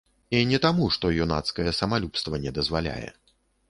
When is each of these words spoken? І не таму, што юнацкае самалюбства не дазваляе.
І 0.37 0.39
не 0.51 0.59
таму, 0.63 0.87
што 0.95 1.13
юнацкае 1.27 1.69
самалюбства 1.83 2.43
не 2.47 2.59
дазваляе. 2.61 3.09